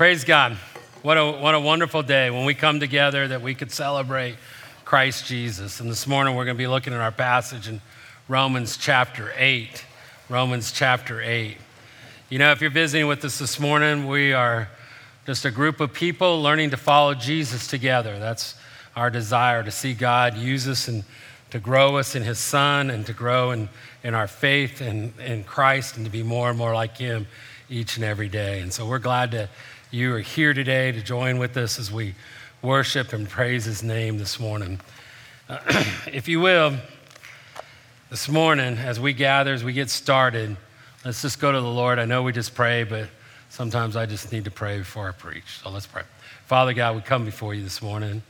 [0.00, 0.56] Praise God.
[1.02, 4.36] What a, what a wonderful day when we come together that we could celebrate
[4.82, 5.78] Christ Jesus.
[5.78, 7.82] And this morning we're going to be looking at our passage in
[8.26, 9.84] Romans chapter 8.
[10.30, 11.54] Romans chapter 8.
[12.30, 14.70] You know, if you're visiting with us this morning, we are
[15.26, 18.18] just a group of people learning to follow Jesus together.
[18.18, 18.54] That's
[18.96, 21.04] our desire to see God use us and
[21.50, 23.68] to grow us in His Son and to grow in,
[24.02, 27.26] in our faith in, in Christ and to be more and more like Him
[27.68, 28.60] each and every day.
[28.60, 29.50] And so we're glad to
[29.92, 32.14] you are here today to join with us as we
[32.62, 34.78] worship and praise his name this morning.
[35.48, 35.58] Uh,
[36.12, 36.76] if you will,
[38.08, 40.56] this morning, as we gather, as we get started,
[41.04, 41.98] let's just go to the Lord.
[41.98, 43.08] I know we just pray, but
[43.48, 45.58] sometimes I just need to pray before I preach.
[45.60, 46.04] So let's pray.
[46.46, 48.22] Father God, we come before you this morning.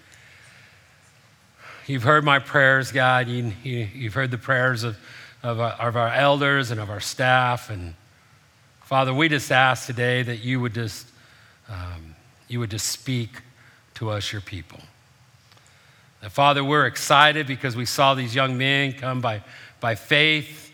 [1.87, 3.29] You've heard my prayers, God.
[3.29, 3.53] You,
[3.85, 4.97] have heard the prayers of,
[5.43, 7.69] of our, of our elders and of our staff.
[7.69, 7.97] And
[8.81, 11.07] Father, we just ask today that you would just
[11.71, 12.15] um,
[12.49, 13.31] you would just speak
[13.95, 14.81] to us, your people.
[16.29, 19.43] Father, we're excited because we saw these young men come by,
[19.81, 20.73] by faith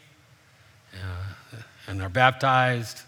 [0.94, 3.02] uh, and are baptized.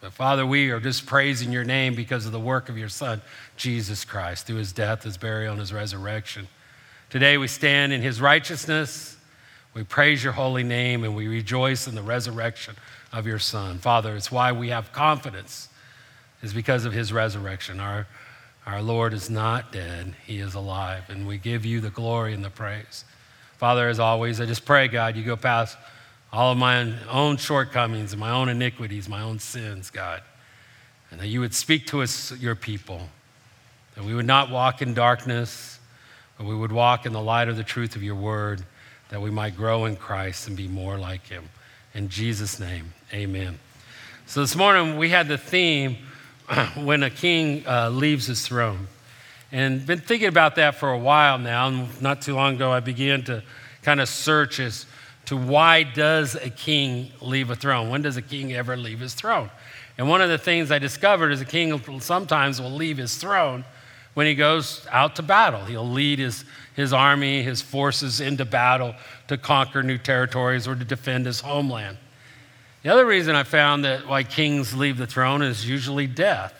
[0.00, 3.20] But Father, we are just praising your name because of the work of your Son,
[3.56, 6.46] Jesus Christ, through his death, his burial, and his resurrection.
[7.10, 9.16] Today we stand in his righteousness.
[9.74, 12.76] We praise your holy name and we rejoice in the resurrection
[13.12, 13.78] of your Son.
[13.78, 15.68] Father, it's why we have confidence
[16.42, 17.80] is because of his resurrection.
[17.80, 18.06] Our,
[18.66, 22.44] our Lord is not dead, he is alive, and we give you the glory and
[22.44, 23.04] the praise.
[23.58, 25.78] Father, as always, I just pray, God, you go past
[26.32, 30.22] all of my own shortcomings and my own iniquities, my own sins, God,
[31.10, 33.00] and that you would speak to us, your people,
[33.94, 35.80] that we would not walk in darkness,
[36.36, 38.62] but we would walk in the light of the truth of your word,
[39.08, 41.48] that we might grow in Christ and be more like him.
[41.94, 43.58] In Jesus' name, amen.
[44.26, 45.96] So this morning we had the theme
[46.76, 48.88] when a king uh, leaves his throne.
[49.52, 51.68] And been thinking about that for a while now.
[51.68, 53.42] And not too long ago, I began to
[53.82, 54.86] kind of search as
[55.26, 57.90] to why does a king leave a throne?
[57.90, 59.50] When does a king ever leave his throne?
[59.98, 63.64] And one of the things I discovered is a king sometimes will leave his throne
[64.14, 65.64] when he goes out to battle.
[65.64, 68.94] He'll lead his, his army, his forces into battle
[69.28, 71.98] to conquer new territories or to defend his homeland.
[72.86, 76.54] The other reason I found that why kings leave the throne is usually death.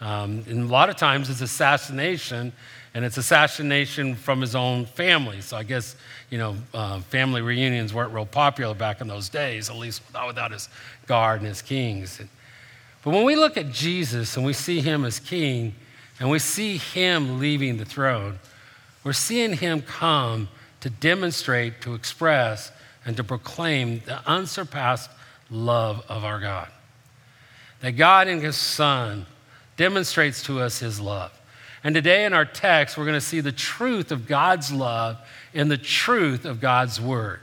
[0.00, 2.54] Um, and a lot of times it's assassination,
[2.94, 5.42] and it's assassination from his own family.
[5.42, 5.94] So I guess,
[6.30, 10.28] you know, uh, family reunions weren't real popular back in those days, at least without,
[10.28, 10.70] without his
[11.06, 12.18] guard and his kings.
[13.04, 15.74] But when we look at Jesus and we see him as king,
[16.18, 18.38] and we see him leaving the throne,
[19.04, 20.48] we're seeing him come
[20.80, 22.72] to demonstrate, to express,
[23.04, 25.10] and to proclaim the unsurpassed
[25.50, 26.68] love of our God.
[27.80, 29.26] That God in His Son
[29.76, 31.32] demonstrates to us His love.
[31.84, 35.18] And today in our text, we're going to see the truth of God's love
[35.54, 37.40] in the truth of God's Word.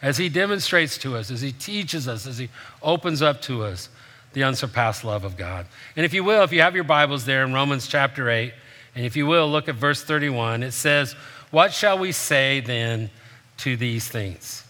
[0.00, 2.50] As He demonstrates to us, as He teaches us, as He
[2.82, 3.88] opens up to us
[4.32, 5.66] the unsurpassed love of God.
[5.96, 8.52] And if you will, if you have your Bibles there in Romans chapter 8,
[8.94, 11.14] and if you will, look at verse 31, it says,
[11.50, 13.10] What shall we say then
[13.58, 14.64] to these things?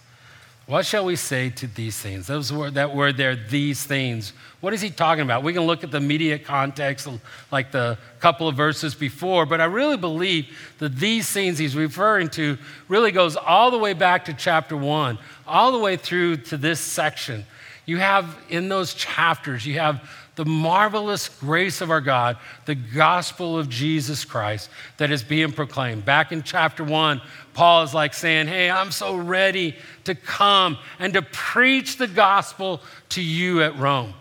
[0.67, 2.27] What shall we say to these things?
[2.27, 4.33] Those word, that word there, these things.
[4.63, 5.43] What is he talking about?
[5.43, 7.07] We can look at the immediate context,
[7.53, 10.47] like the couple of verses before, but I really believe
[10.79, 12.57] that these things he's referring to
[12.89, 16.81] really goes all the way back to chapter one, all the way through to this
[16.81, 17.45] section.
[17.85, 22.37] You have in those chapters, you have the marvelous grace of our God,
[22.67, 26.05] the gospel of Jesus Christ that is being proclaimed.
[26.05, 27.21] Back in chapter one,
[27.53, 32.81] Paul is like saying, Hey, I'm so ready to come and to preach the gospel
[33.11, 34.15] to you at Rome.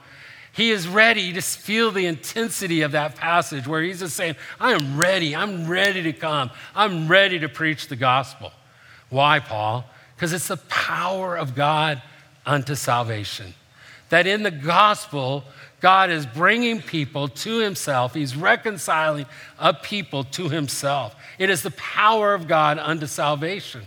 [0.53, 4.73] He is ready to feel the intensity of that passage where he's just saying, I
[4.73, 5.35] am ready.
[5.35, 6.51] I'm ready to come.
[6.75, 8.51] I'm ready to preach the gospel.
[9.09, 9.85] Why, Paul?
[10.15, 12.03] Because it's the power of God
[12.45, 13.55] unto salvation.
[14.09, 15.43] That in the gospel,
[15.83, 18.13] God is bringing people to himself.
[18.13, 19.25] He's reconciling
[19.59, 21.13] a people to himself.
[21.37, 23.81] It is the power of God unto salvation.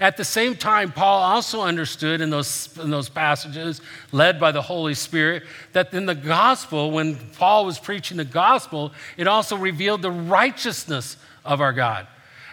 [0.00, 4.62] At the same time, Paul also understood in those, in those passages, led by the
[4.62, 5.42] Holy Spirit,
[5.74, 11.18] that in the gospel, when Paul was preaching the gospel, it also revealed the righteousness
[11.44, 12.06] of our God.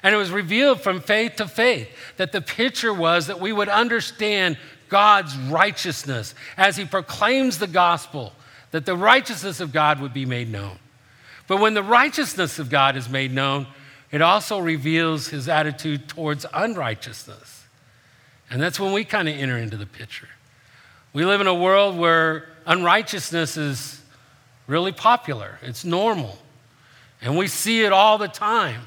[0.04, 3.70] And it was revealed from faith to faith that the picture was that we would
[3.70, 4.58] understand
[4.90, 8.34] God's righteousness as he proclaims the gospel
[8.76, 10.78] that the righteousness of God would be made known.
[11.48, 13.68] But when the righteousness of God is made known,
[14.12, 17.64] it also reveals his attitude towards unrighteousness.
[18.50, 20.28] And that's when we kind of enter into the picture.
[21.14, 24.02] We live in a world where unrighteousness is
[24.68, 26.38] really popular, it's normal.
[27.22, 28.82] And we see it all the time.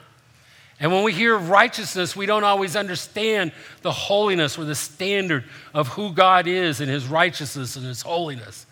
[0.80, 5.88] And when we hear righteousness, we don't always understand the holiness or the standard of
[5.88, 8.66] who God is and his righteousness and his holiness.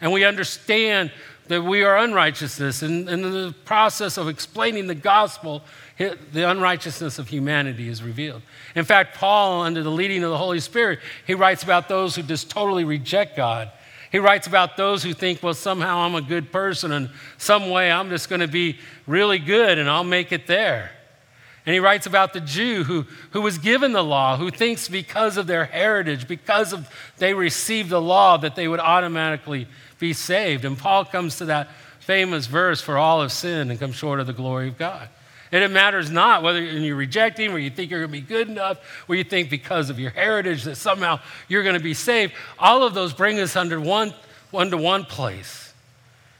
[0.00, 1.10] And we understand
[1.48, 2.82] that we are unrighteousness.
[2.82, 5.62] And, and in the process of explaining the gospel,
[5.98, 8.42] the unrighteousness of humanity is revealed.
[8.74, 12.22] In fact, Paul, under the leading of the Holy Spirit, he writes about those who
[12.22, 13.70] just totally reject God.
[14.12, 17.90] He writes about those who think, well, somehow I'm a good person and some way
[17.90, 20.92] I'm just going to be really good and I'll make it there.
[21.66, 25.36] And he writes about the Jew who, who was given the law, who thinks because
[25.36, 29.66] of their heritage, because of they received the law, that they would automatically
[29.98, 30.64] be saved.
[30.64, 31.68] And Paul comes to that
[31.98, 35.08] famous verse, for all have sinned and come short of the glory of God.
[35.50, 38.34] And it matters not whether you reject him or you think you're going to be
[38.34, 38.78] good enough,
[39.08, 41.18] or you think because of your heritage that somehow
[41.48, 42.32] you're going to be saved.
[42.60, 44.14] All of those bring us under one,
[44.52, 45.72] to one place.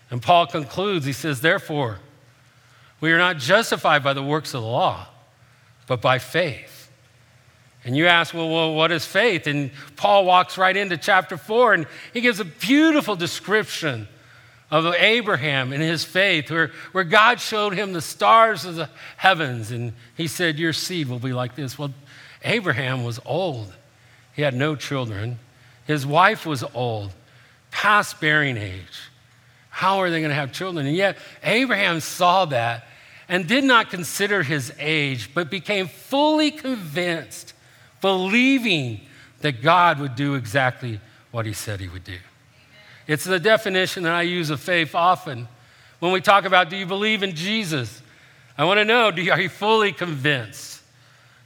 [0.08, 1.98] And Paul concludes, he says, Therefore,
[3.00, 5.08] we are not justified by the works of the law
[5.86, 6.90] but by faith.
[7.84, 9.46] And you ask, well, well, what is faith?
[9.46, 14.08] And Paul walks right into chapter four and he gives a beautiful description
[14.70, 19.70] of Abraham and his faith, where, where God showed him the stars of the heavens.
[19.70, 21.78] And he said, Your seed will be like this.
[21.78, 21.94] Well,
[22.42, 23.72] Abraham was old,
[24.34, 25.38] he had no children.
[25.86, 27.12] His wife was old,
[27.70, 29.10] past bearing age.
[29.70, 30.84] How are they going to have children?
[30.86, 32.88] And yet, Abraham saw that
[33.28, 37.54] and did not consider his age, but became fully convinced,
[38.00, 39.00] believing
[39.40, 41.00] that God would do exactly
[41.30, 42.18] what he said he would do.
[43.06, 45.48] It's the definition that I use of faith often.
[46.00, 48.02] When we talk about, do you believe in Jesus?
[48.58, 50.82] I want to know, you, are you fully convinced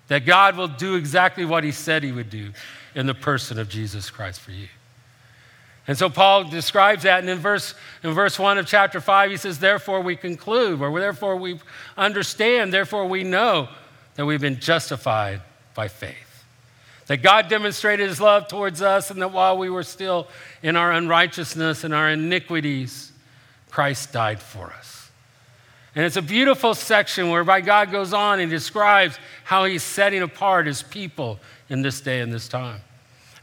[0.08, 2.52] that God will do exactly what he said he would do
[2.94, 4.68] in the person of Jesus Christ for you?
[5.86, 9.36] And so Paul describes that, and in verse, in verse 1 of chapter 5, he
[9.36, 11.58] says, Therefore we conclude, or therefore we
[11.96, 13.68] understand, therefore we know
[14.14, 15.40] that we've been justified
[15.74, 16.44] by faith.
[17.06, 20.28] That God demonstrated his love towards us, and that while we were still
[20.62, 23.10] in our unrighteousness and our iniquities,
[23.70, 25.10] Christ died for us.
[25.96, 30.66] And it's a beautiful section whereby God goes on and describes how he's setting apart
[30.66, 32.80] his people in this day and this time.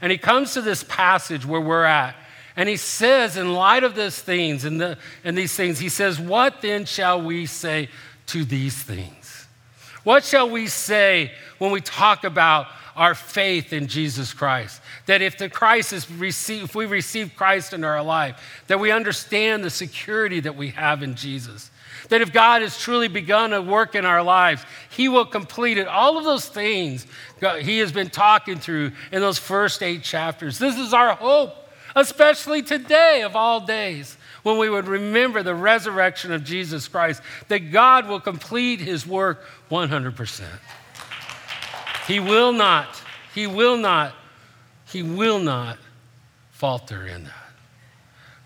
[0.00, 2.14] And he comes to this passage where we're at
[2.58, 6.18] and he says, in light of these things and, the, and these things, he says,
[6.18, 7.88] What then shall we say
[8.26, 9.46] to these things?
[10.02, 12.66] What shall we say when we talk about
[12.96, 14.82] our faith in Jesus Christ?
[15.06, 18.90] That if the Christ is received, if we receive Christ in our life, that we
[18.90, 21.70] understand the security that we have in Jesus.
[22.08, 25.86] That if God has truly begun a work in our lives, He will complete it.
[25.86, 27.06] All of those things
[27.60, 30.58] He has been talking through in those first eight chapters.
[30.58, 31.66] This is our hope
[31.98, 37.70] especially today of all days, when we would remember the resurrection of Jesus Christ, that
[37.70, 40.44] God will complete his work 100%.
[42.06, 43.02] He will not,
[43.34, 44.14] he will not,
[44.86, 45.78] he will not
[46.50, 47.34] falter in that.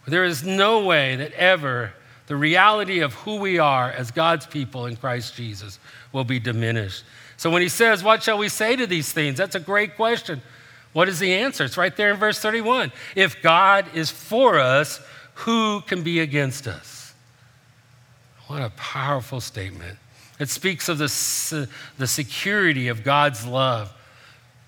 [0.07, 1.93] There is no way that ever
[2.27, 5.79] the reality of who we are as God's people in Christ Jesus
[6.13, 7.05] will be diminished.
[7.37, 9.37] So when he says, What shall we say to these things?
[9.37, 10.43] That's a great question.
[10.93, 11.65] What is the answer?
[11.65, 12.93] It's right there in verse 31.
[13.17, 15.01] If God is for us,
[15.35, 17.15] who can be against us?
[18.47, 19.99] What a powerful statement.
[20.39, 21.69] It speaks of the,
[21.99, 23.93] the security of God's love.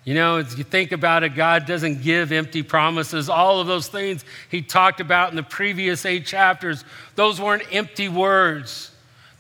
[0.05, 3.29] You know, as you think about it, God doesn't give empty promises.
[3.29, 8.09] All of those things he talked about in the previous eight chapters, those weren't empty
[8.09, 8.91] words,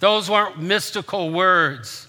[0.00, 2.08] those weren't mystical words.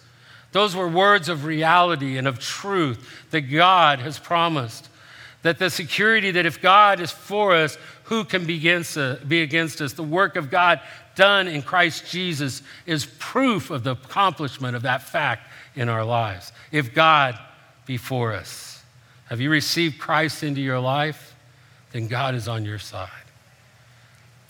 [0.55, 4.87] Those were words of reality and of truth that God has promised.
[5.41, 9.41] That the security that if God is for us, who can be against, uh, be
[9.41, 9.91] against us?
[9.91, 10.79] The work of God
[11.15, 16.53] done in Christ Jesus is proof of the accomplishment of that fact in our lives.
[16.71, 17.37] If God
[17.85, 18.81] be for us,
[19.25, 21.35] have you received Christ into your life?
[21.91, 23.09] Then God is on your side.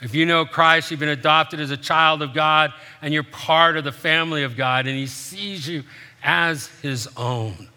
[0.01, 3.77] If you know Christ, you've been adopted as a child of God, and you're part
[3.77, 5.83] of the family of God, and He sees you
[6.23, 7.69] as His own.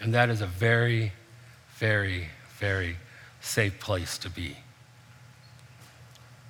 [0.00, 1.12] And that is a very,
[1.76, 2.28] very,
[2.58, 2.96] very
[3.40, 4.56] safe place to be.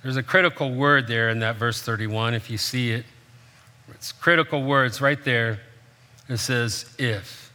[0.01, 3.05] There's a critical word there in that verse 31, if you see it.
[3.91, 5.59] It's critical words right there.
[6.27, 7.51] It says, if.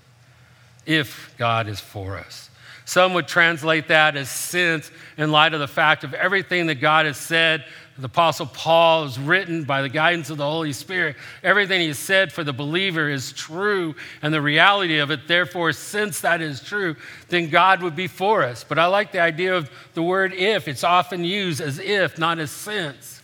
[0.85, 2.51] If God is for us.
[2.85, 7.07] Some would translate that as since, in light of the fact of everything that God
[7.07, 7.65] has said.
[7.97, 11.15] The Apostle Paul is written by the guidance of the Holy Spirit.
[11.45, 16.21] Everything he said for the believer is true, and the reality of it, therefore, since
[16.23, 16.97] that is true,
[17.29, 18.65] then God would be for us.
[18.65, 20.67] But I like the idea of the word if.
[20.67, 23.23] It's often used as if, not as since.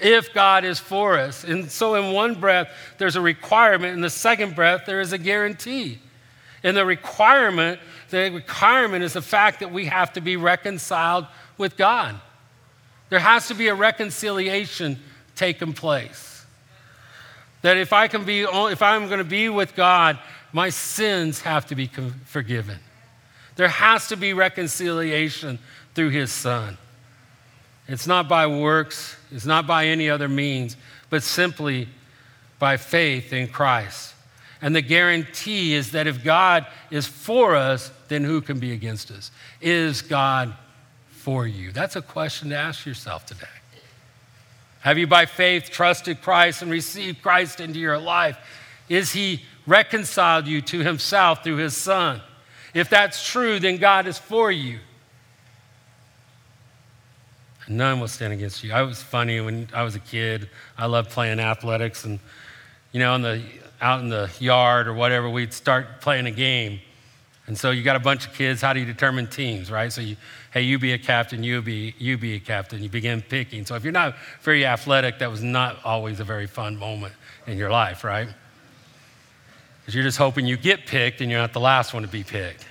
[0.00, 1.44] if God is for us.
[1.44, 5.18] And so, in one breath, there's a requirement, in the second breath, there is a
[5.18, 5.98] guarantee.
[6.62, 11.26] In the requirement, the requirement is the fact that we have to be reconciled
[11.56, 12.20] with God.
[13.08, 14.98] There has to be a reconciliation
[15.36, 16.44] taking place.
[17.62, 20.18] That if I can be, if I'm going to be with God,
[20.52, 21.90] my sins have to be
[22.24, 22.78] forgiven.
[23.56, 25.58] There has to be reconciliation
[25.94, 26.78] through His Son.
[27.88, 30.76] It's not by works, it's not by any other means,
[31.10, 31.88] but simply
[32.58, 34.14] by faith in Christ.
[34.62, 39.10] And the guarantee is that if God is for us, then who can be against
[39.10, 39.30] us?
[39.60, 40.54] Is God
[41.08, 41.72] for you?
[41.72, 43.46] That's a question to ask yourself today.
[44.80, 48.38] Have you, by faith, trusted Christ and received Christ into your life?
[48.88, 52.20] Is He reconciled you to Himself through His Son?
[52.74, 54.78] If that's true, then God is for you.
[57.68, 58.72] None will stand against you.
[58.72, 60.48] I was funny when I was a kid.
[60.76, 62.18] I loved playing athletics, and
[62.90, 63.42] you know, on the
[63.80, 66.80] out in the yard or whatever, we'd start playing a game.
[67.46, 68.60] And so you got a bunch of kids.
[68.60, 69.92] How do you determine teams, right?
[69.92, 70.16] So you,
[70.52, 72.82] hey, you be a captain, you be you be a captain.
[72.82, 73.66] You begin picking.
[73.66, 77.14] So if you're not very athletic, that was not always a very fun moment
[77.46, 78.28] in your life, right?
[79.80, 82.22] Because you're just hoping you get picked and you're not the last one to be
[82.22, 82.66] picked.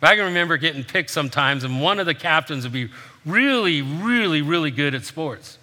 [0.00, 2.90] But I can remember getting picked sometimes, and one of the captains would be
[3.24, 5.58] really, really, really good at sports.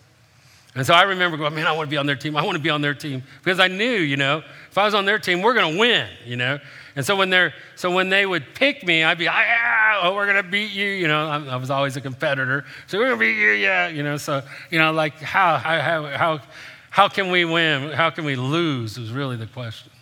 [0.76, 2.36] And so I remember going, man, I want to be on their team.
[2.36, 4.96] I want to be on their team because I knew, you know, if I was
[4.96, 6.60] on their team, we're going to win, you know.
[6.96, 10.26] And so when they're, so when they would pick me, I'd be, ah, oh, we're
[10.26, 11.28] going to beat you, you know.
[11.28, 14.18] I, I was always a competitor, so we're going to beat you, yeah, you know.
[14.18, 16.42] So you know, like how, how, how,
[16.90, 17.92] how can we win?
[17.92, 19.00] How can we lose?
[19.00, 19.93] Was really the question.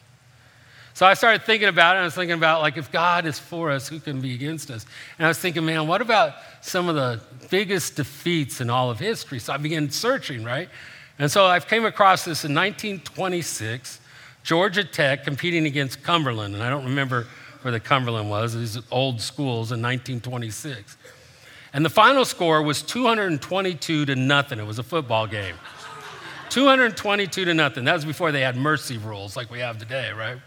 [0.93, 1.99] So I started thinking about it.
[1.99, 4.85] I was thinking about, like, if God is for us, who can be against us?
[5.17, 8.99] And I was thinking, man, what about some of the biggest defeats in all of
[8.99, 9.39] history?
[9.39, 10.69] So I began searching, right?
[11.17, 13.99] And so I came across this in 1926,
[14.43, 16.55] Georgia Tech competing against Cumberland.
[16.55, 17.27] And I don't remember
[17.61, 20.97] where the Cumberland was, these old schools in 1926.
[21.73, 24.59] And the final score was 222 to nothing.
[24.59, 25.55] It was a football game.
[26.49, 27.85] 222 to nothing.
[27.85, 30.37] That was before they had mercy rules like we have today, right?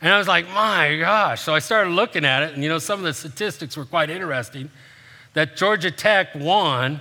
[0.00, 1.42] And I was like, my gosh.
[1.42, 4.10] So I started looking at it, and you know, some of the statistics were quite
[4.10, 4.70] interesting
[5.34, 7.00] that Georgia Tech won,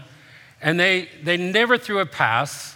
[0.62, 2.76] and they, they never threw a pass,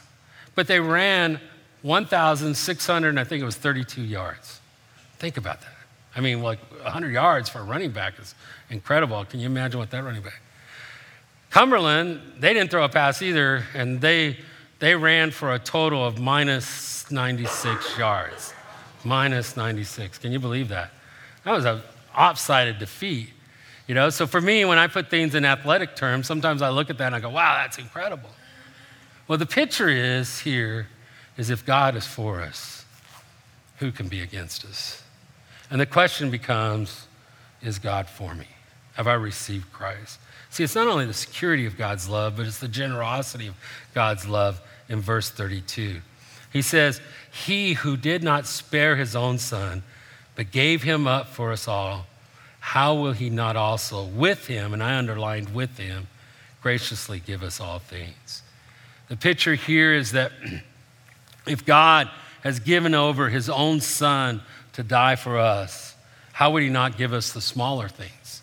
[0.56, 1.40] but they ran
[1.82, 4.60] 1,600, I think it was 32 yards.
[5.18, 5.74] Think about that.
[6.16, 8.36] I mean, like 100 yards for a running back is
[8.70, 9.24] incredible.
[9.26, 10.42] Can you imagine what that running back?
[11.50, 14.38] Cumberland, they didn't throw a pass either, and they,
[14.80, 18.54] they ran for a total of minus 96 yards
[19.04, 20.18] minus 96.
[20.18, 20.92] Can you believe that?
[21.44, 21.82] That was an
[22.16, 23.30] opsided defeat.
[23.88, 26.90] You know, so for me, when I put things in athletic terms, sometimes I look
[26.90, 28.30] at that and I go, wow, that's incredible.
[29.28, 30.88] Well, the picture is here
[31.38, 32.86] is if God is for us,
[33.78, 35.04] who can be against us?
[35.70, 37.08] And the question becomes,
[37.62, 38.48] is God for me?
[38.94, 40.20] Have I received Christ?
[40.50, 43.56] See, it's not only the security of God's love, but it's the generosity of
[43.94, 46.02] God's love in verse 32.
[46.52, 49.84] He says, He who did not spare his own son,
[50.36, 52.08] but gave him up for us all,
[52.60, 56.08] how will he not also with him, and I underlined with him,
[56.62, 58.44] graciously give us all things?
[59.10, 60.32] The picture here is that
[61.48, 62.10] if God
[62.44, 64.42] has given over his own son
[64.74, 65.96] to die for us,
[66.34, 68.42] how would he not give us the smaller things?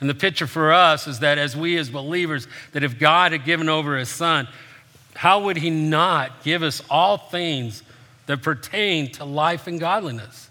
[0.00, 3.44] And the picture for us is that as we as believers, that if God had
[3.44, 4.48] given over his son,
[5.14, 7.82] how would he not give us all things
[8.26, 10.50] that pertain to life and godliness?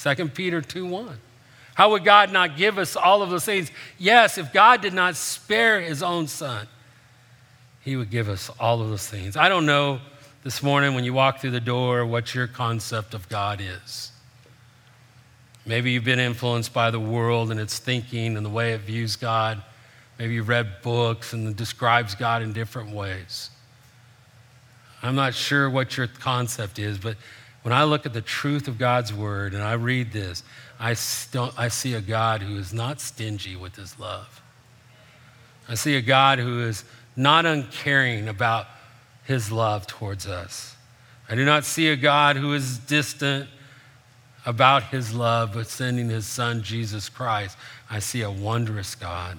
[0.00, 1.18] 2 Peter 2 1.
[1.74, 3.70] How would God not give us all of those things?
[3.98, 6.66] Yes, if God did not spare his own son,
[7.80, 9.36] he would give us all of those things.
[9.36, 10.00] I don't know
[10.44, 14.12] this morning when you walk through the door what your concept of God is.
[15.64, 19.16] Maybe you've been influenced by the world and its thinking and the way it views
[19.16, 19.62] God.
[20.18, 23.50] Maybe you've read books and describes God in different ways.
[25.02, 27.16] I'm not sure what your concept is, but
[27.62, 30.42] when I look at the truth of God's word and I read this,
[30.78, 34.40] I, st- I see a God who is not stingy with his love.
[35.68, 36.84] I see a God who is
[37.16, 38.66] not uncaring about
[39.24, 40.76] his love towards us.
[41.28, 43.48] I do not see a God who is distant
[44.44, 47.56] about his love, but sending his son, Jesus Christ.
[47.88, 49.38] I see a wondrous God,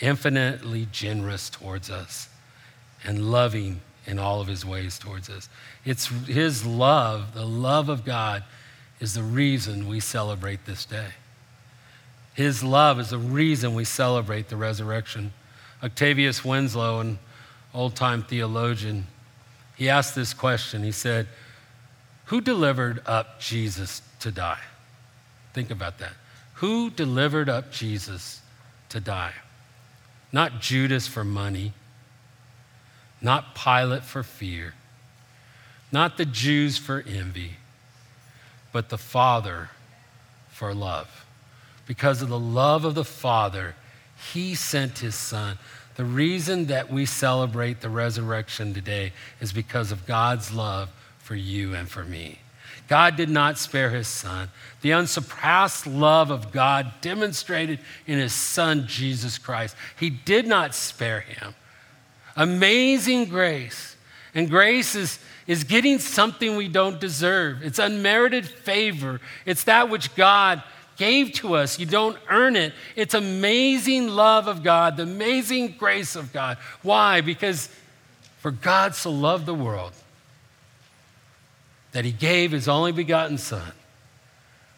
[0.00, 2.28] infinitely generous towards us
[3.04, 5.48] and loving in all of his ways towards us.
[5.84, 8.42] It's his love, the love of God,
[8.98, 11.10] is the reason we celebrate this day.
[12.34, 15.32] His love is the reason we celebrate the resurrection.
[15.82, 17.18] Octavius Winslow, an
[17.74, 19.06] old time theologian,
[19.76, 20.82] he asked this question.
[20.82, 21.28] He said,
[22.26, 24.60] Who delivered up Jesus to die?
[25.52, 26.14] Think about that.
[26.54, 28.40] Who delivered up Jesus
[28.88, 29.34] to die?
[30.32, 31.72] Not Judas for money,
[33.20, 34.74] not Pilate for fear,
[35.90, 37.52] not the Jews for envy,
[38.72, 39.70] but the Father
[40.50, 41.26] for love.
[41.86, 43.74] Because of the love of the Father,
[44.32, 45.58] He sent His Son.
[45.96, 51.74] The reason that we celebrate the resurrection today is because of God's love for you
[51.74, 52.38] and for me.
[52.88, 54.48] God did not spare his son.
[54.80, 59.76] The unsurpassed love of God demonstrated in his son, Jesus Christ.
[59.98, 61.54] He did not spare him.
[62.38, 63.96] Amazing grace.
[64.32, 65.18] And grace is,
[65.48, 67.62] is getting something we don't deserve.
[67.64, 69.20] It's unmerited favor.
[69.44, 70.62] It's that which God
[70.96, 71.80] gave to us.
[71.80, 72.74] You don't earn it.
[72.94, 76.58] It's amazing love of God, the amazing grace of God.
[76.82, 77.22] Why?
[77.22, 77.68] Because
[78.38, 79.92] for God so loved the world
[81.90, 83.72] that he gave his only begotten Son,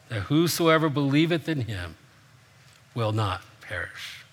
[0.08, 1.96] that whosoever believeth in him
[2.94, 4.24] will not perish,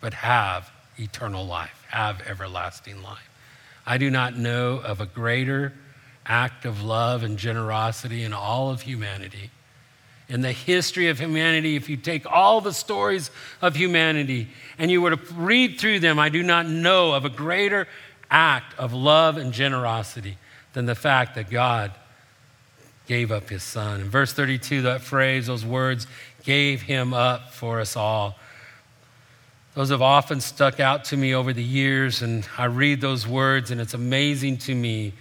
[0.00, 3.28] but have eternal life, have everlasting life.
[3.86, 5.72] I do not know of a greater
[6.24, 9.50] act of love and generosity in all of humanity.
[10.28, 13.30] In the history of humanity, if you take all the stories
[13.60, 17.28] of humanity and you were to read through them, I do not know of a
[17.28, 17.88] greater
[18.30, 20.38] act of love and generosity
[20.72, 21.92] than the fact that God
[23.06, 24.00] gave up his son.
[24.00, 26.06] In verse 32, that phrase, those words,
[26.44, 28.36] gave him up for us all.
[29.74, 33.70] Those have often stuck out to me over the years, and I read those words,
[33.70, 35.14] and it's amazing to me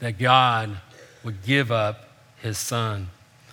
[0.00, 0.76] that God
[1.22, 2.08] would give up
[2.42, 3.08] his son.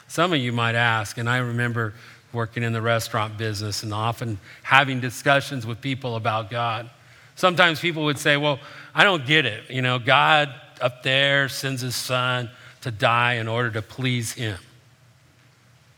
[0.07, 1.93] Some of you might ask, and I remember
[2.31, 6.89] working in the restaurant business and often having discussions with people about God.
[7.35, 8.59] Sometimes people would say, Well,
[8.95, 9.69] I don't get it.
[9.69, 12.49] You know, God up there sends his son
[12.81, 14.57] to die in order to please him.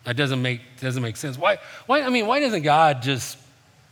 [0.04, 1.38] That doesn't make, doesn't make sense.
[1.38, 1.58] Why,
[1.88, 3.38] why, I mean, why doesn't God just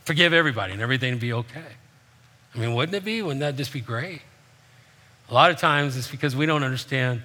[0.03, 1.61] forgive everybody and everything be okay?
[2.53, 3.21] I mean, wouldn't it be?
[3.21, 4.21] Wouldn't that just be great?
[5.29, 7.21] A lot of times it's because we don't understand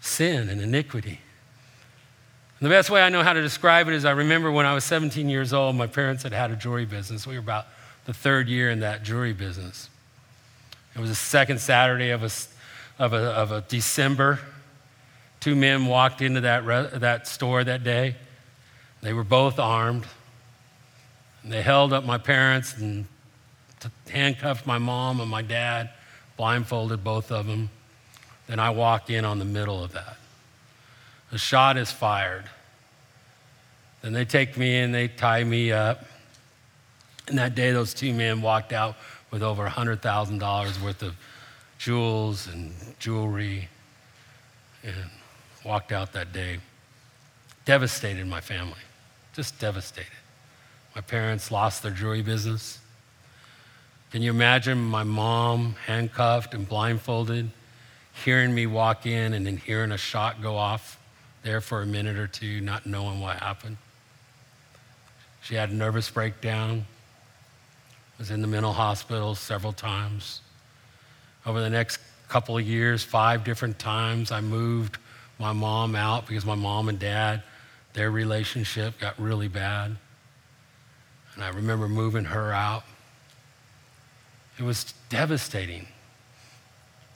[0.00, 1.20] sin and iniquity.
[2.58, 4.74] And the best way I know how to describe it is I remember when I
[4.74, 7.26] was 17 years old, my parents had had a jewelry business.
[7.26, 7.66] We were about
[8.04, 9.88] the third year in that jewelry business.
[10.94, 12.30] It was the second Saturday of a,
[13.02, 14.40] of a, of a December.
[15.38, 18.16] Two men walked into that, re- that store that day.
[19.00, 20.04] They were both armed.
[21.42, 23.06] And they held up my parents and
[23.80, 25.90] t- handcuffed my mom and my dad,
[26.36, 27.70] blindfolded both of them.
[28.46, 30.16] Then I walk in on the middle of that.
[31.32, 32.44] A shot is fired.
[34.02, 36.04] Then they take me in, they tie me up.
[37.28, 38.96] And that day, those two men walked out
[39.30, 41.14] with over $100,000 worth of
[41.78, 43.68] jewels and jewelry
[44.82, 44.94] and
[45.64, 46.58] walked out that day.
[47.64, 48.80] Devastated my family,
[49.32, 50.08] just devastated.
[50.94, 52.78] My parents lost their jewelry business.
[54.10, 57.50] Can you imagine my mom handcuffed and blindfolded,
[58.24, 60.98] hearing me walk in and then hearing a shot go off
[61.42, 63.76] there for a minute or two, not knowing what happened?
[65.42, 66.86] She had a nervous breakdown,
[68.18, 70.42] was in the mental hospital several times.
[71.46, 74.98] Over the next couple of years, five different times, I moved
[75.38, 77.42] my mom out because my mom and dad,
[77.94, 79.96] their relationship got really bad.
[81.34, 82.84] And I remember moving her out.
[84.58, 85.88] It was devastating.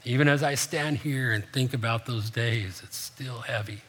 [0.05, 3.81] Even as I stand here and think about those days, it's still heavy.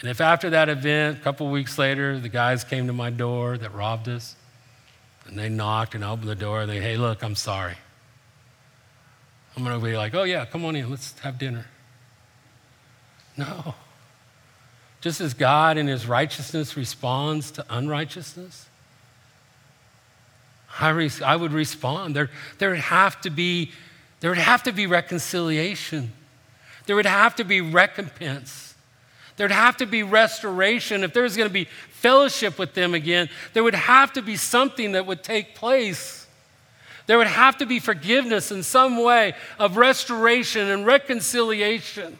[0.00, 3.56] And if after that event, a couple weeks later, the guys came to my door
[3.58, 4.34] that robbed us,
[5.26, 7.76] and they knocked and opened the door, and they, hey, look, I'm sorry.
[9.56, 11.66] I'm going to be like, oh, yeah, come on in, let's have dinner.
[13.36, 13.74] No.
[15.02, 18.66] Just as God in his righteousness responds to unrighteousness,
[20.80, 22.16] I, re- I would respond.
[22.16, 23.72] There, there, would have to be,
[24.20, 26.12] there would have to be reconciliation,
[26.86, 28.70] there would have to be recompense.
[29.36, 31.02] There'd have to be restoration.
[31.02, 34.36] If there was going to be fellowship with them again, there would have to be
[34.36, 36.26] something that would take place.
[37.06, 42.18] There would have to be forgiveness in some way of restoration and reconciliation.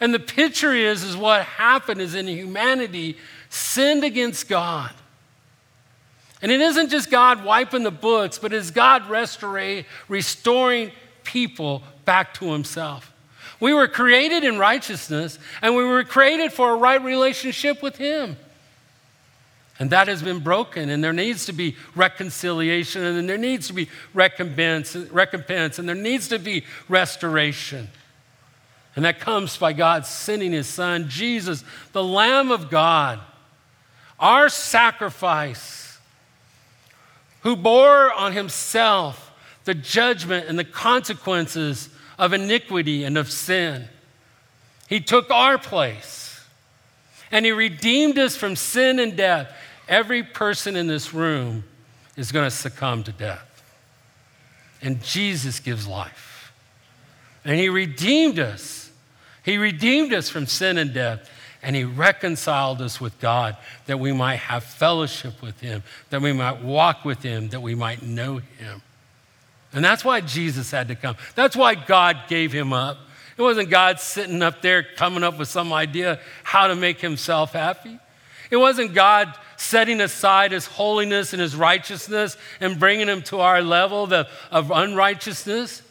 [0.00, 3.16] And the picture is, is what happened is in humanity
[3.48, 4.92] sinned against God.
[6.42, 10.92] And it isn't just God wiping the books, but it's God restoring, restoring
[11.24, 13.12] people back to himself.
[13.58, 18.36] We were created in righteousness, and we were created for a right relationship with him.
[19.78, 23.72] And that has been broken, and there needs to be reconciliation, and there needs to
[23.72, 27.88] be recompense, recompense and there needs to be restoration.
[28.96, 33.20] And that comes by God sending His Son, Jesus, the Lamb of God,
[34.18, 35.98] our sacrifice,
[37.42, 39.32] who bore on Himself
[39.64, 43.88] the judgment and the consequences of iniquity and of sin.
[44.88, 46.40] He took our place,
[47.30, 49.52] and He redeemed us from sin and death
[49.88, 51.64] every person in this room
[52.16, 53.42] is going to succumb to death.
[54.80, 56.52] And Jesus gives life.
[57.44, 58.85] And He redeemed us.
[59.46, 61.30] He redeemed us from sin and death.
[61.62, 63.56] And He reconciled us with God
[63.86, 67.74] that we might have fellowship with Him, that we might walk with Him, that we
[67.74, 68.82] might know Him.
[69.72, 71.16] And that's why Jesus had to come.
[71.34, 72.98] That's why God gave Him up.
[73.36, 77.54] It wasn't God sitting up there coming up with some idea how to make Himself
[77.54, 77.98] happy.
[78.50, 83.62] It wasn't God setting aside his holiness and his righteousness and bringing him to our
[83.62, 85.82] level of, unrighteousness.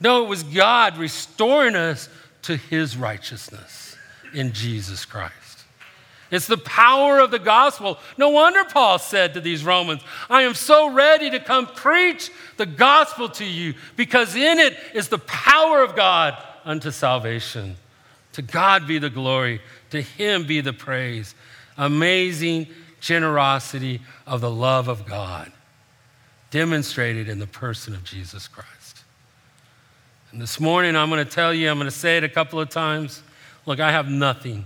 [0.00, 2.08] No, it was God restoring us
[2.42, 3.96] to his righteousness
[4.34, 5.64] in Jesus Christ.
[6.30, 7.98] It's the power of the gospel.
[8.16, 10.00] No wonder Paul said to these Romans,
[10.30, 15.08] I am so ready to come preach the gospel to you because in it is
[15.08, 17.76] the power of God unto salvation.
[18.32, 21.34] To God be the glory, to him be the praise.
[21.76, 22.68] Amazing
[23.00, 25.52] generosity of the love of God
[26.50, 28.81] demonstrated in the person of Jesus Christ.
[30.32, 32.58] And this morning, I'm going to tell you, I'm going to say it a couple
[32.58, 33.22] of times.
[33.66, 34.64] Look, I have nothing.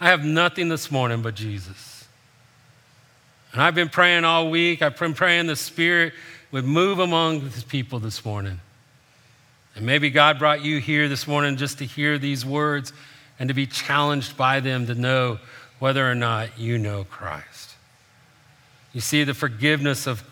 [0.00, 2.06] I have nothing this morning but Jesus.
[3.52, 4.82] And I've been praying all week.
[4.82, 6.12] I've been praying the Spirit
[6.50, 8.60] would move among his people this morning.
[9.76, 12.92] And maybe God brought you here this morning just to hear these words
[13.38, 15.38] and to be challenged by them to know
[15.78, 17.74] whether or not you know Christ.
[18.92, 20.22] You see, the forgiveness of,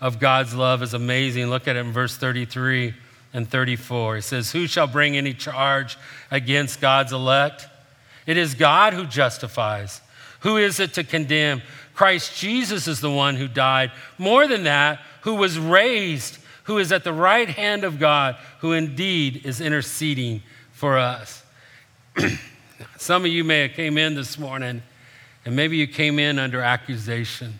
[0.00, 1.48] of God's love is amazing.
[1.48, 2.94] Look at it in verse 33
[3.32, 4.18] and 34.
[4.18, 5.96] It says, Who shall bring any charge
[6.30, 7.66] against God's elect?
[8.26, 10.00] It is God who justifies.
[10.40, 11.62] Who is it to condemn?
[11.94, 13.92] Christ Jesus is the one who died.
[14.18, 18.72] More than that, who was raised, who is at the right hand of God, who
[18.72, 21.42] indeed is interceding for us.
[22.96, 24.82] Some of you may have came in this morning
[25.44, 27.58] and maybe you came in under accusation.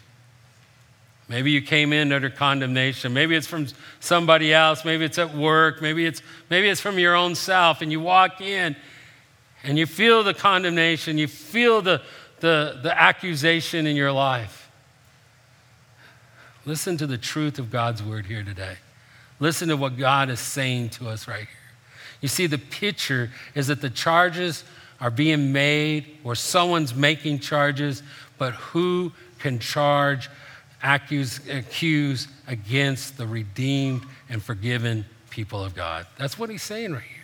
[1.31, 3.12] Maybe you came in under condemnation.
[3.12, 3.69] Maybe it's from
[4.01, 4.85] somebody else.
[4.85, 5.81] Maybe it's at work.
[5.81, 7.83] Maybe it's, maybe it's from your own self.
[7.83, 8.75] And you walk in
[9.62, 11.19] and you feel the condemnation.
[11.19, 12.03] You feel the,
[12.40, 14.69] the, the accusation in your life.
[16.66, 18.79] Listen to the truth of God's word here today.
[19.38, 21.49] Listen to what God is saying to us right here.
[22.21, 24.64] You see, the picture is that the charges
[25.01, 28.03] are being made or someone's making charges,
[28.37, 30.29] but who can charge,
[30.83, 36.07] accuse, accuse against the redeemed and forgiven people of God?
[36.19, 37.16] That's what he's saying right here.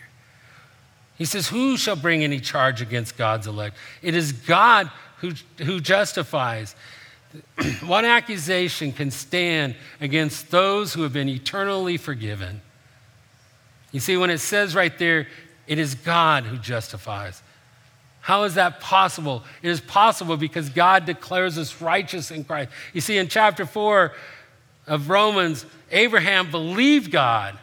[1.17, 3.75] He says, Who shall bring any charge against God's elect?
[4.01, 6.75] It is God who, who justifies.
[7.85, 12.61] what accusation can stand against those who have been eternally forgiven?
[13.91, 15.27] You see, when it says right there,
[15.65, 17.41] it is God who justifies.
[18.27, 19.45] How is that possible?
[19.61, 22.71] It is possible because God declares us righteous in Christ.
[22.91, 24.11] You see, in chapter 4
[24.85, 27.57] of Romans, Abraham believed God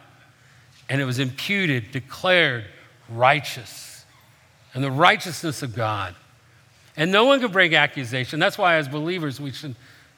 [0.89, 2.65] and it was imputed, declared
[3.09, 4.05] righteous.
[4.73, 6.15] And the righteousness of God.
[6.97, 8.39] And no one can bring accusation.
[8.39, 9.75] That's why, as believers, we should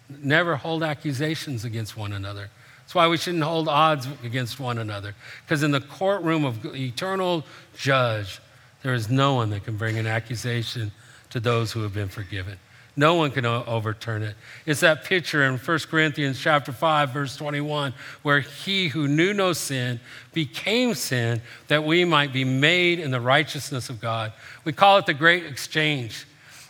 [0.07, 2.49] never hold accusations against one another.
[2.83, 5.13] That's why we shouldn't hold odds against one another.
[5.43, 7.43] Because in the courtroom of eternal
[7.75, 8.39] judge,
[8.83, 10.91] there is no one that can bring an accusation
[11.29, 12.57] to those who have been forgiven.
[12.99, 14.35] No one can overturn it.
[14.65, 19.53] It's that picture in 1 Corinthians chapter 5 verse 21 where he who knew no
[19.53, 19.99] sin
[20.33, 24.33] became sin that we might be made in the righteousness of God.
[24.63, 26.25] We call it the great exchange.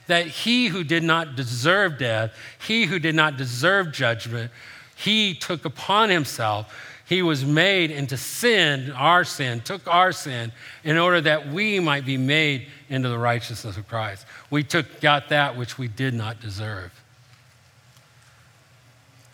[0.07, 2.33] That he who did not deserve death,
[2.65, 4.51] he who did not deserve judgment,
[4.97, 6.73] he took upon himself
[7.07, 10.51] he was made into sin, our sin, took our sin,
[10.83, 14.25] in order that we might be made into the righteousness of Christ.
[14.49, 16.91] We took, got that which we did not deserve.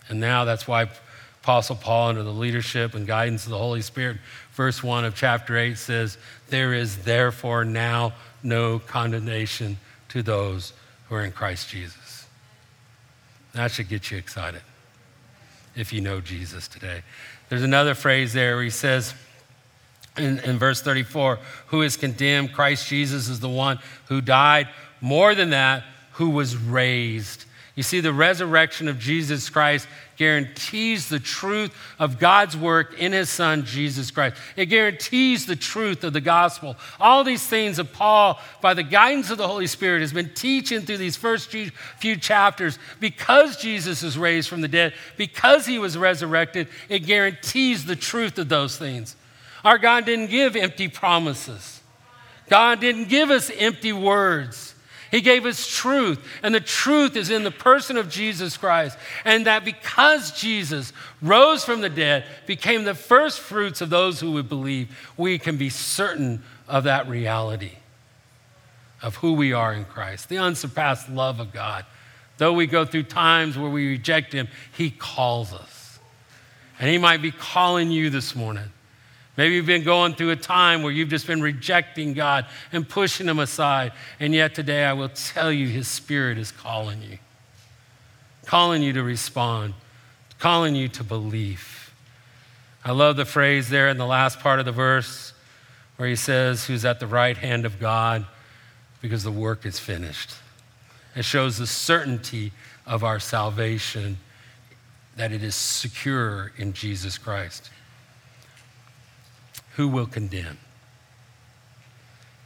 [0.08, 0.88] And now that's why
[1.42, 4.18] Apostle Paul, under the leadership and guidance of the Holy Spirit,
[4.52, 9.78] verse 1 of chapter 8 says, There is therefore now no condemnation
[10.10, 10.74] to those
[11.10, 12.28] who are in Christ Jesus.
[13.54, 14.62] That should get you excited
[15.76, 17.02] if you know Jesus today.
[17.54, 19.14] There's another phrase there where he says
[20.18, 21.38] in, in verse 34
[21.68, 22.52] who is condemned?
[22.52, 24.70] Christ Jesus is the one who died.
[25.02, 27.46] More than that, who was raised.
[27.76, 33.32] You see, the resurrection of Jesus Christ guarantees the truth of God's work in his
[33.32, 34.36] son, Jesus Christ.
[34.56, 36.76] It guarantees the truth of the gospel.
[37.00, 40.82] All these things that Paul, by the guidance of the Holy Spirit, has been teaching
[40.82, 42.78] through these first few chapters.
[43.00, 48.38] Because Jesus is raised from the dead, because he was resurrected, it guarantees the truth
[48.38, 49.16] of those things.
[49.66, 51.82] Our God didn't give empty promises,
[52.50, 54.73] God didn't give us empty words.
[55.14, 58.98] He gave us truth, and the truth is in the person of Jesus Christ.
[59.24, 64.32] And that because Jesus rose from the dead, became the first fruits of those who
[64.32, 67.74] would believe, we can be certain of that reality
[69.04, 71.86] of who we are in Christ, the unsurpassed love of God.
[72.40, 76.00] Though we go through times where we reject Him, He calls us.
[76.80, 78.72] And He might be calling you this morning.
[79.36, 83.28] Maybe you've been going through a time where you've just been rejecting God and pushing
[83.28, 83.94] Him aside.
[84.20, 87.18] And yet today I will tell you His Spirit is calling you,
[88.46, 89.74] calling you to respond,
[90.38, 91.94] calling you to believe.
[92.86, 95.34] I love the phrase there in the last part of the verse
[95.98, 98.28] where He says, Who's at the right hand of God
[99.02, 100.32] because the work is finished.
[101.16, 102.52] It shows the certainty
[102.86, 104.18] of our salvation,
[105.16, 107.70] that it is secure in Jesus Christ
[109.76, 110.58] who will condemn?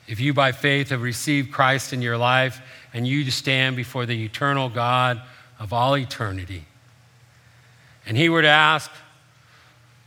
[0.08, 2.62] If you by faith have received Christ in your life
[2.94, 5.22] and you stand before the eternal God
[5.60, 6.64] of all eternity,
[8.06, 8.90] and he were to ask,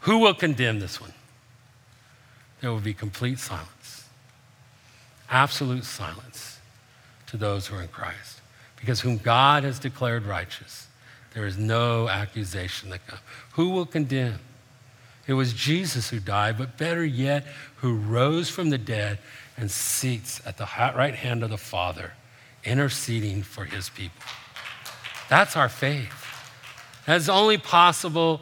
[0.01, 1.13] Who will condemn this one?
[2.61, 4.09] There will be complete silence,
[5.29, 6.59] absolute silence
[7.27, 8.41] to those who are in Christ.
[8.77, 10.89] Because whom God has declared righteous,
[11.35, 13.21] there is no accusation that comes.
[13.53, 14.39] Who will condemn?
[15.27, 19.19] It was Jesus who died, but better yet, who rose from the dead
[19.57, 22.13] and seats at the right hand of the Father,
[22.65, 24.25] interceding for his people.
[25.29, 26.27] That's our faith.
[27.07, 28.41] That's only possible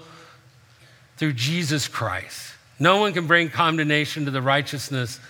[1.16, 2.54] through Jesus Christ.
[2.78, 5.20] No one can bring condemnation to the righteousness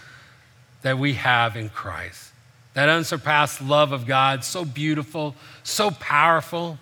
[0.82, 2.32] that we have in Christ.
[2.74, 6.78] That unsurpassed love of God, so beautiful, so powerful.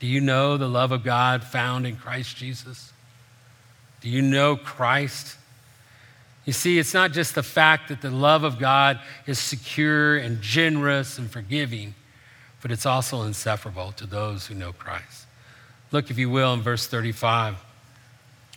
[0.00, 2.92] Do you know the love of God found in Christ Jesus?
[4.00, 5.36] Do you know Christ?
[6.44, 10.40] You see, it's not just the fact that the love of God is secure and
[10.40, 11.94] generous and forgiving,
[12.62, 15.26] but it's also inseparable to those who know Christ.
[15.92, 17.56] Look, if you will, in verse 35.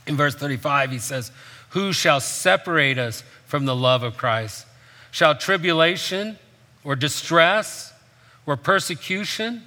[0.08, 1.32] In verse 35, he says,
[1.69, 4.65] Who shall separate us from the love of Christ?
[5.12, 6.38] Shall tribulation
[6.84, 7.93] or distress
[8.45, 9.63] or persecution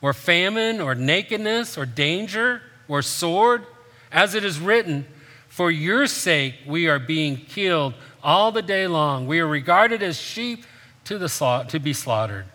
[0.00, 3.64] or famine or nakedness or danger or sword?
[4.12, 5.06] As it is written,
[5.48, 9.26] For your sake we are being killed all the day long.
[9.26, 10.64] We are regarded as sheep
[11.04, 11.28] to, the
[11.68, 12.46] to be slaughtered.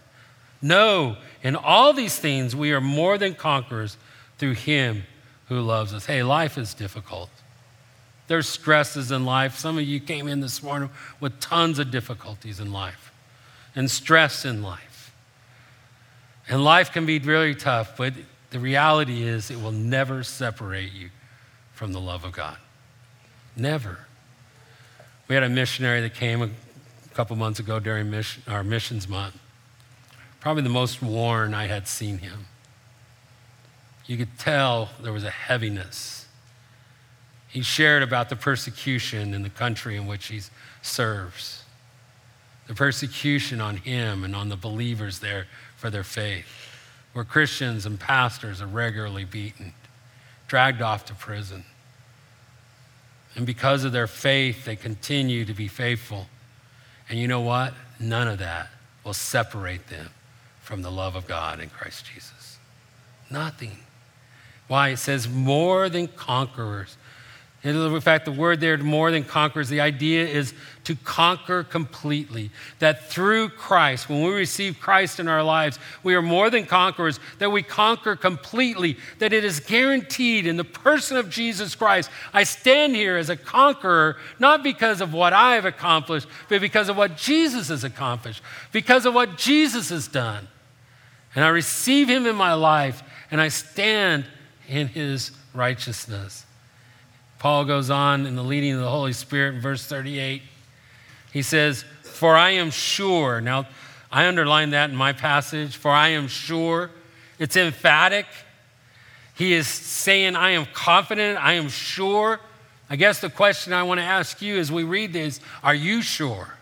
[0.61, 3.97] No, in all these things we are more than conquerors
[4.37, 5.03] through him
[5.47, 6.05] who loves us.
[6.05, 7.29] Hey, life is difficult.
[8.27, 9.57] There's stresses in life.
[9.57, 13.11] Some of you came in this morning with tons of difficulties in life
[13.75, 15.13] and stress in life.
[16.47, 18.13] And life can be really tough, but
[18.51, 21.09] the reality is it will never separate you
[21.81, 22.57] from the love of God.
[23.57, 23.97] Never.
[25.27, 26.49] We had a missionary that came a
[27.15, 29.35] couple months ago during mission, our missions month.
[30.39, 32.45] Probably the most worn I had seen him.
[34.05, 36.27] You could tell there was a heaviness.
[37.47, 40.39] He shared about the persecution in the country in which he
[40.83, 41.63] serves,
[42.67, 46.45] the persecution on him and on the believers there for their faith,
[47.13, 49.73] where Christians and pastors are regularly beaten,
[50.47, 51.65] dragged off to prison.
[53.35, 56.27] And because of their faith, they continue to be faithful.
[57.09, 57.73] And you know what?
[57.99, 58.69] None of that
[59.03, 60.09] will separate them
[60.61, 62.57] from the love of God in Christ Jesus.
[63.29, 63.77] Nothing.
[64.67, 64.89] Why?
[64.89, 66.97] It says more than conquerors
[67.63, 72.50] in fact, the word there, more than conquers, the idea is to conquer completely.
[72.80, 77.19] That through Christ, when we receive Christ in our lives, we are more than conquerors,
[77.38, 82.10] that we conquer completely, that it is guaranteed in the person of Jesus Christ.
[82.34, 86.89] I stand here as a conqueror, not because of what I have accomplished, but because
[86.89, 90.47] of what Jesus has accomplished, because of what Jesus has done.
[91.36, 94.26] And I receive him in my life, and I stand
[94.67, 96.47] in his righteousness.
[97.41, 100.43] Paul goes on in the leading of the Holy Spirit in verse 38.
[101.34, 103.41] He says, For I am sure.
[103.41, 103.65] Now,
[104.12, 105.75] I underline that in my passage.
[105.75, 106.91] For I am sure.
[107.39, 108.27] It's emphatic.
[109.34, 111.43] He is saying, I am confident.
[111.43, 112.39] I am sure.
[112.91, 116.04] I guess the question I want to ask you as we read this are you
[116.04, 116.54] sure?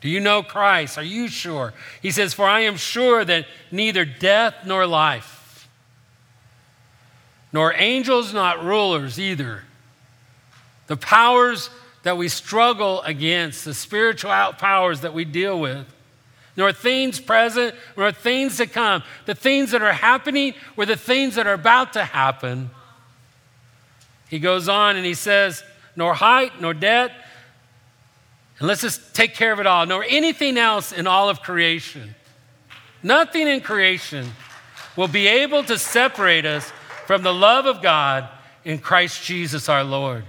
[0.00, 0.98] Do you know Christ?
[0.98, 1.72] Are you sure?
[2.00, 5.41] He says, For I am sure that neither death nor life,
[7.52, 9.62] nor angels, not rulers either,
[10.86, 11.70] the powers
[12.02, 15.86] that we struggle against, the spiritual powers that we deal with,
[16.56, 21.36] nor things present, nor things to come, the things that are happening, or the things
[21.36, 22.70] that are about to happen.
[24.28, 25.62] He goes on and he says,
[25.94, 27.14] nor height, nor depth,
[28.58, 32.14] and let's just take care of it all, nor anything else in all of creation.
[33.02, 34.30] Nothing in creation
[34.94, 36.70] will be able to separate us
[37.06, 38.28] from the love of God
[38.64, 40.24] in Christ Jesus our Lord.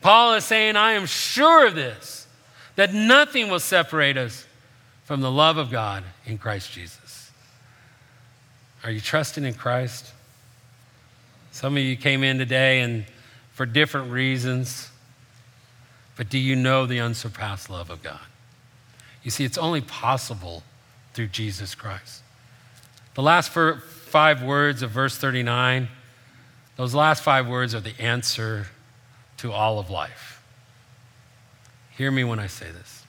[0.00, 2.26] Paul is saying, I am sure of this,
[2.76, 4.46] that nothing will separate us
[5.04, 7.30] from the love of God in Christ Jesus.
[8.84, 10.12] Are you trusting in Christ?
[11.50, 13.04] Some of you came in today and
[13.52, 14.90] for different reasons,
[16.16, 18.20] but do you know the unsurpassed love of God?
[19.22, 20.62] You see, it's only possible
[21.14, 22.22] through Jesus Christ.
[23.14, 25.88] The last five words of verse 39,
[26.76, 28.66] those last five words are the answer
[29.38, 30.42] to all of life.
[31.96, 33.04] Hear me when I say this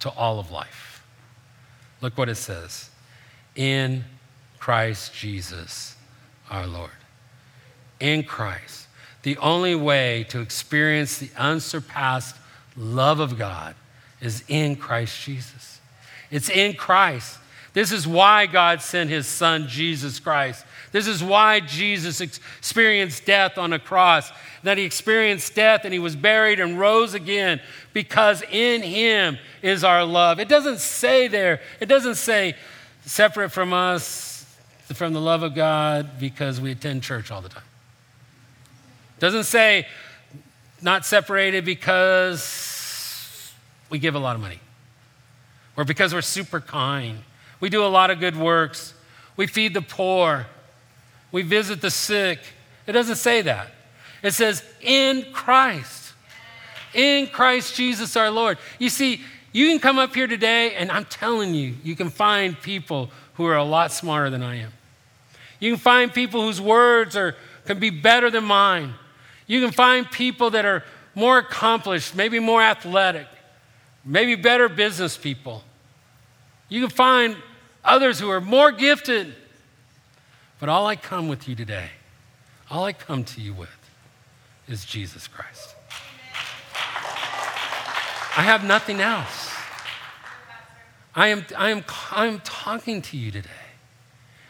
[0.00, 1.04] to all of life.
[2.00, 2.90] Look what it says
[3.54, 4.04] in
[4.58, 5.96] Christ Jesus
[6.50, 6.90] our Lord.
[8.00, 8.86] In Christ.
[9.22, 12.36] The only way to experience the unsurpassed
[12.76, 13.74] love of God
[14.20, 15.80] is in Christ Jesus.
[16.30, 17.38] It's in Christ.
[17.72, 20.64] This is why God sent his son, Jesus Christ.
[20.92, 24.30] This is why Jesus experienced death on a cross,
[24.62, 27.62] that he experienced death and he was buried and rose again,
[27.94, 30.38] because in him is our love.
[30.38, 32.56] It doesn't say there, it doesn't say
[33.06, 34.44] separate from us,
[34.92, 37.64] from the love of God, because we attend church all the time.
[39.16, 39.86] It doesn't say
[40.82, 43.50] not separated because
[43.88, 44.58] we give a lot of money
[45.76, 47.20] or because we're super kind.
[47.62, 48.92] We do a lot of good works.
[49.36, 50.46] We feed the poor.
[51.30, 52.40] We visit the sick.
[52.88, 53.68] It doesn't say that.
[54.20, 56.12] It says, in Christ.
[56.92, 58.58] In Christ Jesus our Lord.
[58.80, 59.20] You see,
[59.52, 63.46] you can come up here today, and I'm telling you, you can find people who
[63.46, 64.72] are a lot smarter than I am.
[65.60, 68.92] You can find people whose words are, can be better than mine.
[69.46, 70.82] You can find people that are
[71.14, 73.28] more accomplished, maybe more athletic,
[74.04, 75.62] maybe better business people.
[76.68, 77.36] You can find
[77.84, 79.34] others who are more gifted.
[80.60, 81.90] But all I come with you today,
[82.70, 83.68] all I come to you with
[84.68, 85.74] is Jesus Christ.
[88.34, 89.52] I have nothing else.
[91.14, 93.50] I am, I am, I am talking to you today,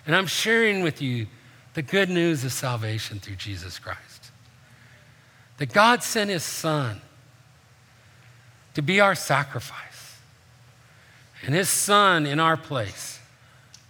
[0.07, 1.27] and I'm sharing with you
[1.75, 4.31] the good news of salvation through Jesus Christ.
[5.59, 7.01] That God sent his Son
[8.75, 10.19] to be our sacrifice,
[11.45, 13.19] and his Son in our place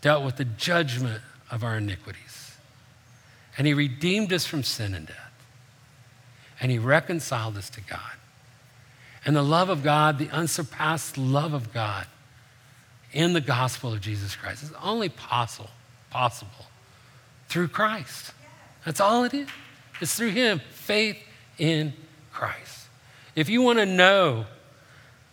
[0.02, 2.56] dealt with the judgment of our iniquities.
[3.56, 5.16] And he redeemed us from sin and death.
[6.60, 8.00] And he reconciled us to God.
[9.24, 12.06] And the love of God, the unsurpassed love of God
[13.12, 15.70] in the gospel of Jesus Christ is only possible,
[16.10, 16.66] possible
[17.48, 18.32] through Christ.
[18.84, 19.48] That's all it is.
[20.00, 21.18] It's through him, faith
[21.58, 21.92] in
[22.32, 22.88] Christ.
[23.36, 24.46] If you want to know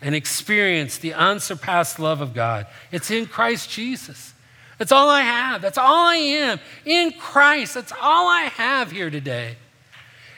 [0.02, 4.34] and experience the unsurpassed love of God, it's in Christ Jesus.
[4.80, 5.62] That's all I have.
[5.62, 7.76] That's all I am in Christ.
[7.76, 9.58] That's all I have here today.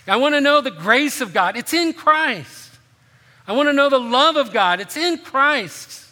[0.07, 1.55] I want to know the grace of God.
[1.55, 2.71] It's in Christ.
[3.47, 4.81] I want to know the love of God.
[4.81, 6.05] It's in Christ.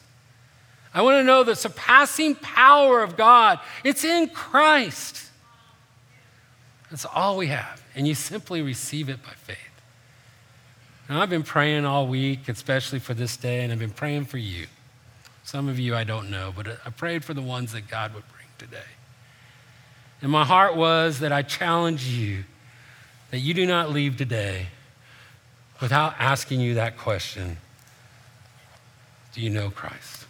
[0.93, 3.59] I want to know the surpassing power of God.
[3.83, 5.25] It's in Christ.
[6.89, 7.83] That's all we have.
[7.95, 9.57] And you simply receive it by faith.
[11.09, 14.37] Now, I've been praying all week, especially for this day, and I've been praying for
[14.37, 14.67] you.
[15.49, 18.23] Some of you I don't know, but I prayed for the ones that God would
[18.31, 18.91] bring today.
[20.21, 22.43] And my heart was that I challenge you
[23.31, 24.67] that you do not leave today
[25.81, 27.57] without asking you that question
[29.33, 30.27] Do you know Christ?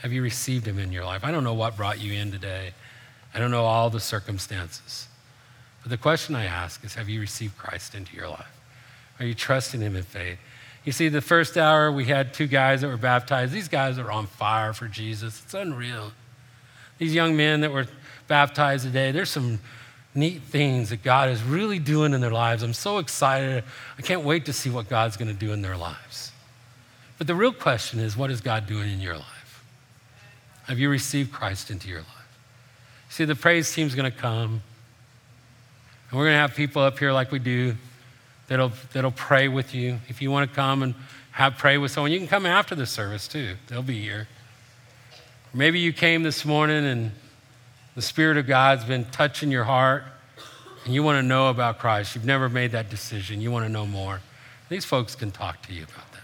[0.00, 1.24] Have you received him in your life?
[1.24, 2.74] I don't know what brought you in today,
[3.32, 5.08] I don't know all the circumstances.
[5.80, 8.54] But the question I ask is Have you received Christ into your life?
[9.18, 10.38] Are you trusting him in faith?
[10.84, 13.52] You see, the first hour we had two guys that were baptized.
[13.52, 15.42] These guys are on fire for Jesus.
[15.44, 16.12] It's unreal.
[16.98, 17.86] These young men that were
[18.26, 19.58] baptized today, there's some
[20.14, 22.62] neat things that God is really doing in their lives.
[22.62, 23.64] I'm so excited.
[23.98, 26.32] I can't wait to see what God's going to do in their lives.
[27.18, 29.64] But the real question is what is God doing in your life?
[30.66, 32.38] Have you received Christ into your life?
[33.08, 34.62] See, the praise team's going to come,
[36.10, 37.74] and we're going to have people up here like we do
[38.48, 40.00] that'll, that'll pray with you.
[40.08, 40.94] If you want to come and
[41.32, 43.56] have pray with someone, you can come after the service too.
[43.68, 44.26] They'll be here.
[45.54, 47.12] Maybe you came this morning and
[47.94, 50.02] the Spirit of God's been touching your heart
[50.84, 52.14] and you want to know about Christ.
[52.14, 53.40] You've never made that decision.
[53.40, 54.20] You want to know more.
[54.68, 56.22] These folks can talk to you about that.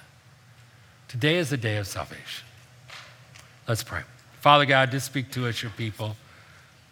[1.08, 2.46] Today is the day of salvation.
[3.66, 4.02] Let's pray.
[4.40, 6.16] Father God, just speak to us, your people.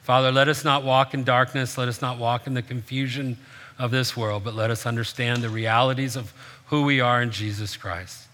[0.03, 1.77] Father, let us not walk in darkness.
[1.77, 3.37] Let us not walk in the confusion
[3.79, 6.33] of this world, but let us understand the realities of
[6.67, 8.27] who we are in Jesus Christ.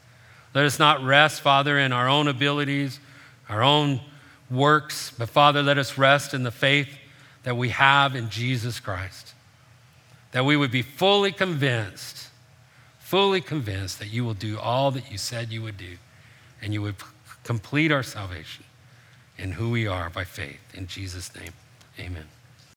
[0.55, 3.01] Let us not rest, Father, in our own abilities,
[3.49, 4.01] our own
[4.51, 6.89] works, but Father, let us rest in the faith
[7.43, 9.35] that we have in Jesus Christ.
[10.33, 12.29] That we would be fully convinced,
[12.99, 15.97] fully convinced that you will do all that you said you would do,
[16.61, 16.97] and you would
[17.45, 18.65] complete our salvation
[19.39, 20.61] in who we are by faith.
[20.75, 21.53] In Jesus' name,
[21.99, 22.27] amen.